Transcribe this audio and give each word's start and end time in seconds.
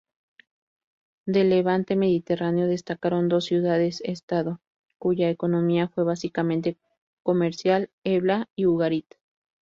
Del 1.27 1.49
Levante 1.51 1.95
mediterráneo 1.95 2.65
destacaron 2.65 3.29
dos 3.29 3.45
ciudades-estado 3.45 4.59
cuya 4.97 5.29
economía 5.29 5.89
fue 5.89 6.03
básicamente 6.03 6.79
comercial: 7.21 7.91
Ebla 8.03 8.49
y 8.55 8.65
Ugarit. 8.65 9.05